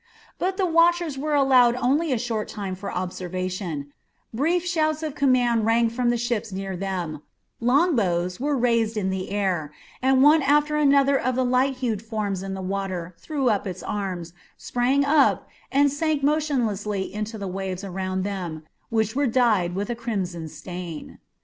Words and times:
But 0.39 0.57
the 0.57 0.65
watchers 0.65 1.15
were 1.15 1.35
allowed 1.35 1.75
only 1.75 2.11
a 2.11 2.17
short 2.17 2.47
time 2.47 2.73
for 2.73 2.91
observation; 2.91 3.93
brief 4.33 4.65
shouts 4.65 5.03
of 5.03 5.13
command 5.13 5.67
rang 5.67 5.91
from 5.91 6.09
the 6.09 6.17
ships 6.17 6.51
near 6.51 6.75
them, 6.75 7.21
long 7.59 7.95
bows 7.95 8.39
were 8.39 8.57
raised 8.57 8.97
in 8.97 9.11
the 9.11 9.29
air, 9.29 9.71
and 10.01 10.23
one 10.23 10.41
after 10.41 10.75
another 10.75 11.19
of 11.19 11.35
the 11.35 11.45
light 11.45 11.75
hued 11.75 12.01
forms 12.01 12.41
in 12.41 12.55
the 12.55 12.63
water 12.63 13.13
threw 13.19 13.49
up 13.49 13.67
its 13.67 13.83
arms, 13.83 14.33
sprang 14.57 15.05
up, 15.05 15.47
or 15.71 15.87
sank 15.87 16.23
motionless 16.23 16.87
into 16.87 17.37
the 17.37 17.47
waves 17.47 17.83
around 17.83 18.23
them, 18.23 18.63
which 18.89 19.15
were 19.15 19.27
dyed 19.27 19.75
with 19.75 19.91
a 19.91 19.95
crimson 19.95 20.47
stain. 20.47 21.19